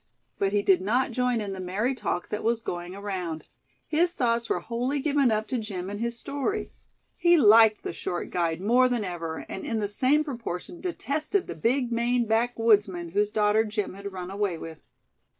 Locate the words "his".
3.85-4.13, 5.99-6.17